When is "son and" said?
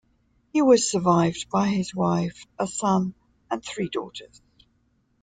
2.65-3.63